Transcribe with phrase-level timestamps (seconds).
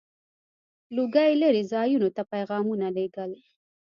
[0.95, 3.31] •لوګی لرې ځایونو ته پيغامونه لیږل.